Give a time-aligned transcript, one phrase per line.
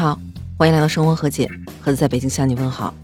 [0.00, 0.18] 好，
[0.56, 1.46] 欢迎来到生活和解，
[1.82, 2.94] 盒子在北京向你问好。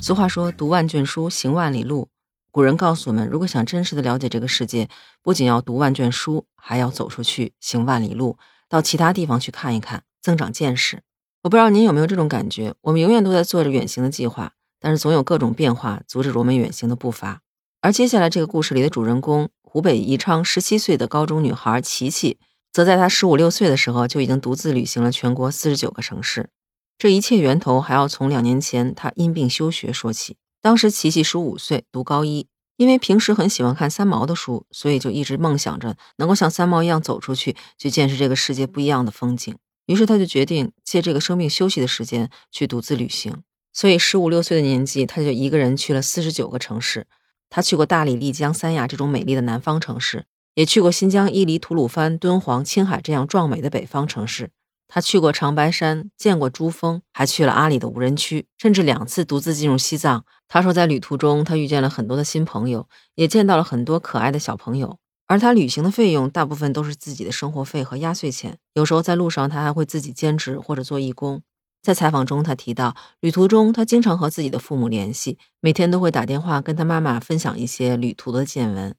[0.00, 2.08] 俗话说，读万卷书，行万里路。
[2.50, 4.88] 古人告诉我们，如果想真实的了解这个世界，
[5.22, 8.36] 不仅要读万卷书，还要走出去，行万里路，
[8.68, 11.00] 到其他地方去看一看，增长见识。
[11.44, 12.74] 我不知道您有没有这种感觉？
[12.80, 17.42] 我们永远都在做着远行的计划，但是总有各种变化阻止我们远行的步伐。
[17.82, 22.38] 而接下来这个故事里的主人公，湖北宜昌十七岁的高中女孩琪琪。
[22.72, 26.50] 则在他十五六岁的时候，就已经独自旅行了全国四十九个城市。
[26.96, 30.36] 这一切源头还要从两年前他因病休学说起。
[30.60, 39.56] 当时琪琪十五岁，读高一，因为平时很喜欢看三毛的书，所以就一直梦想着能够像三毛一样走出去，去见识这个世界不一样的风景。
[39.86, 43.42] 于是他就决定借这个生病休息的时间去独自旅行。
[43.72, 47.06] 所以十五六岁的年纪，他就一个人去了四十九个城市。
[47.48, 50.26] 他去过大理、丽江、三亚这种美丽的南方城市。
[50.54, 54.50] 也去过新疆伊犁、吐鲁番、敦煌、青海这样壮美的北方城市。
[54.92, 60.24] 他去过长白山，见过珠峰，还去了阿里的无人区，甚至两次独自进入西藏。
[60.48, 64.98] 他说，在旅途中，他遇见了很多的新朋友，也见到了很多可爱的小朋友。
[65.28, 68.58] 而他旅行的费用大部分都是自己的生活费和压岁钱。
[68.74, 71.40] 有时候在路上，他还会自己兼职或者做义工。
[71.80, 78.92] 在采访中，他提到，旅途中他经常和自己的父母联系，每天都会打电话跟他妈妈分享一些旅途的见闻。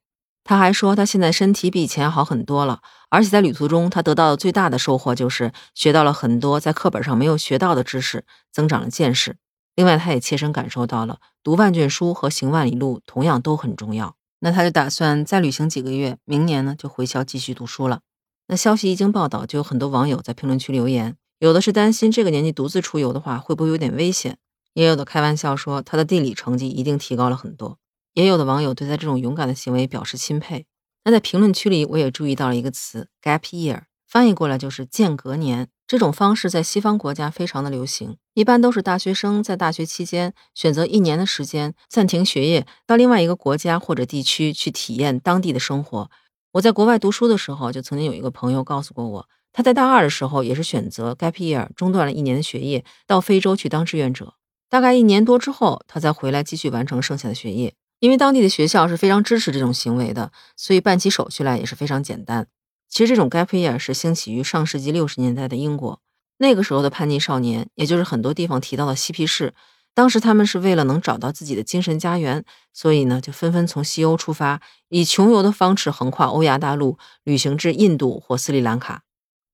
[0.44, 9.38] 他还说，他现在身体比以前好很多了，而且在旅途中，他得到的最大的收获就是学到了很多在课本上没有学到的知识，增长了见识。
[9.76, 14.16] 另外，他也切身感受到了读万卷书和行万里路同样都很重要。
[14.40, 18.02] 那他就打算再旅行几个月，明年呢就回校继续读书了。
[18.48, 24.38] 那消息一经报道，就有很多网友在评论区留言，有的是担心这个年纪独自出游的话会不会有点危险，
[24.74, 27.78] 也有的开玩笑说他的地理成绩一定提高了很多。
[28.14, 30.66] 也有的网友对他这种勇敢的行为表示钦佩。
[31.04, 35.70] 那在评论区里，我也注意到了一个词 “gap year”，翻译过来就是间隔年。
[35.88, 46.10] 这种方式在西方国家非常的流行，一般都是大学生在大学期间选择一年的时间暂停学业，到另外一个国家或者地区去体验当地的生活。
[46.54, 54.36] 我在国外读书的时候，就曾经有一个朋友告诉过我，他在大二的时候也是选择 gap year，中断了一年的学业，到非洲去当志愿者。
[54.70, 57.74] 大概一年多之后，他再回来继续完成剩下的学业。
[58.02, 62.48] 因为当地的学校是非常支持这种行为的，所以办起手续来也是非常简单。
[62.90, 66.02] 其实这种 gap year 是兴起于上世纪六十年代的英国，
[66.40, 69.54] 那个时候的叛逆少年，也就是很多地方提到的嬉皮士，
[69.94, 79.04] 当时他们是为了能找到自己的精神家园，所以呢就纷纷从西欧出发，以穷游的方式横跨欧亚大陆，旅行至印度或斯里兰卡。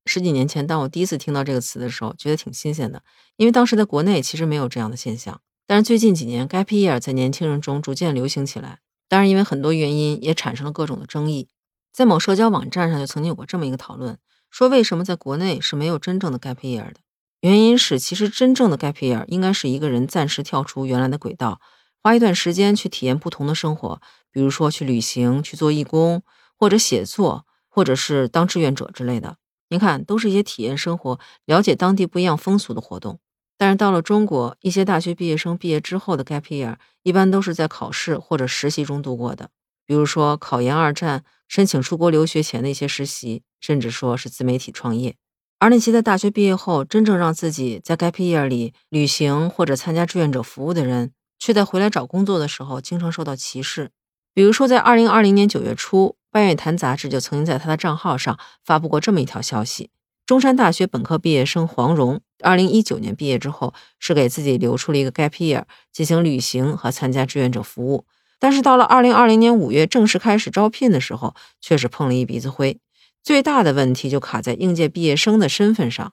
[0.06, 3.04] 十几年前，当我第一次听到这个词的时候，觉得挺新鲜的，
[3.36, 5.42] 因为当时在国内其实没有这样的现象。
[5.70, 8.80] 但是最近几年，gap year 在年轻人中逐渐流行起来。
[9.10, 11.50] 当然，因为很多原因，也产生了各种的争议。
[11.92, 14.18] 在某社交网站上，就曾经有过这么一个讨论：
[14.50, 17.02] 说为什么在国内是没有真正的 gap year 的？
[17.42, 21.60] 原因是，其实真正的 gap year 应该是一个人暂时跳出原来的轨道，
[22.02, 24.02] 花一段时间去体验不同的生活，
[24.32, 26.24] 比如说去旅行、去做义工，
[26.58, 29.36] 或者写作，或者是当志愿者之类的。
[29.70, 33.20] 您看，都是一些体验生活、了解当地不一样风俗的活动。
[33.58, 39.50] 但是到了中国，一些大学毕业生毕业之后的 gap year 一般都是在考试或者实习中度过的，
[39.86, 45.16] 比如说考研二战、申请出国留学前的一些实习，甚至说是自媒体创业。
[45.60, 53.90] 而那些在大学毕业后真正让自己在 gap year 里旅行或者参加志愿者服务的人，却在回来找工作的时候经常受到歧视。
[54.36, 59.90] 比如说，在二零二零年九月初，《半月谈》杂志就曾经在他的账号上发布过这么一条消息。
[60.28, 68.04] 中山大学本科毕业生黄蓉，二零一九年毕业之后，是给自己留出了一个 gap year，进行旅行和参加志愿者服务。
[68.38, 72.78] 但是到了二零二零年五月正式开始招聘的时候，却是碰了一鼻子灰。
[73.24, 76.12] 最大的问题就卡在应届毕业生的身份上。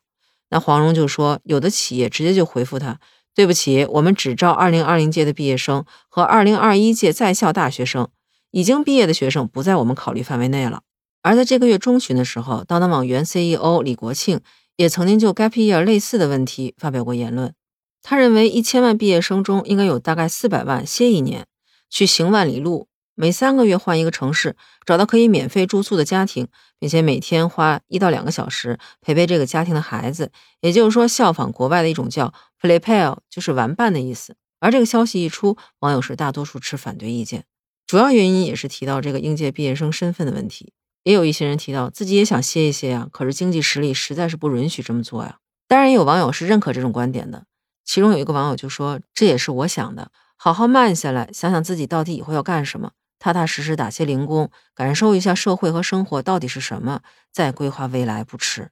[0.50, 3.00] 那黄蓉就说，有的企业直接就回复他
[3.34, 8.08] ：“对不起，我们只招二零二零届的毕业生和二零二一届在校大学生，
[8.52, 10.82] 已经毕业的学生不在我们考虑范围内了。”
[11.24, 14.40] 而在这个月中旬的时候，当当网原 CEO 李国庆
[14.76, 17.54] 也曾经就 gap year 类似的问题发表过言论。
[18.02, 21.46] 他认为，一千万毕业生中应该有大概四百万歇一年，
[21.88, 24.54] 去行万里路，每三个月换一个城市，
[24.84, 26.46] 找到可以免费住宿的家庭，
[26.78, 30.31] 并且每天花一到两个小时陪陪这个家庭的孩子。
[30.60, 34.37] 也就是说，效仿国外的一种叫 play pal，就是玩伴的意思。
[34.60, 37.44] 而这个消息一出，网友是大多数持反对意见，
[37.87, 40.75] 主要原因也是提到这个应届毕业生身份的问题。
[41.04, 45.38] 也有一些人提到自己也想歇一歇呀，可是经济实力实在是不允许这么做呀。
[45.68, 47.46] 当然，也有网友是认可这种观点的。
[47.84, 58.70] 其中有一个网友就说：“这也是我想的，好好慢下来，想想自己到底以后要干什么，踏踏实实打些零工，感受一下社会和生活到底是什么，再规划未来不迟。”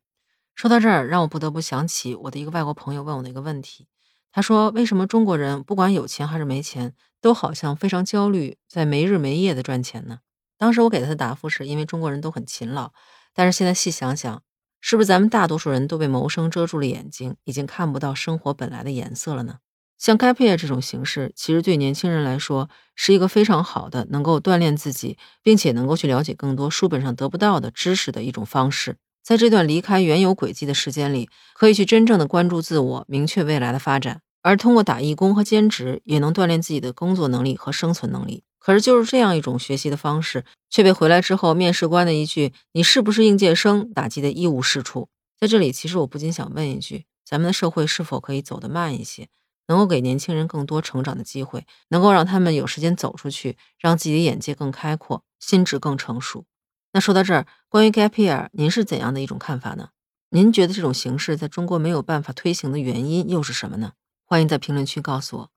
[0.57, 3.89] 说到这儿，让我不得不想起我的一个外国朋友问我的一个问题。
[4.31, 10.21] 他说：“为什么中国人不管有钱还是没钱，都好像非常焦虑，在没日没夜的赚钱呢？”
[10.63, 12.93] 当时我给他的答复是因为中国人都很勤劳。
[13.35, 14.43] 但是现在细想想，
[14.81, 19.57] 是不是咱们大多数人都被谋生遮住了眼睛，已经看不到生活本来的颜色了呢？
[19.99, 28.99] 像 gap year 这种形式，其实对年轻人来说是一个非常好的，能够锻炼自己，并且能够去了解更多书本上得不到的知识的一种方式。
[29.25, 34.21] 在这段离开原有轨迹的时间里，可以去真正的关注自我，明确未来的发展。
[34.43, 38.45] 而通过打义工和兼职，也能锻炼自己的工作能力和生存能力。
[38.65, 45.09] 可是，就是这样一种学习的方式，却被回来之后面试官的一句“你是不是应届生”打击的一无是处。
[45.37, 49.29] 在这里，其实我不禁想问一句：咱们的社会是否可以走得慢一些，
[49.67, 56.45] 能够给年轻人更多成长的机会，能够让他们有时间走出去，让自己的眼界更开阔，心智更成熟？
[56.93, 59.89] 那说到这儿，关于 gap year，您是怎样的一种看法呢？
[60.31, 63.95] 您觉得这种形式在中国没有办法推行的原因又是什么呢？
[64.25, 65.52] 欢迎在评论区告诉我。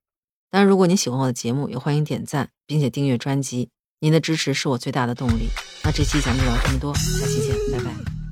[0.56, 3.68] 当然，如果你喜欢我的节目，也欢迎点赞并且订阅专辑。
[4.00, 5.50] 您的支持是我最大的动力。
[5.84, 8.25] 那这期咱们就聊这么多，下期见，拜拜。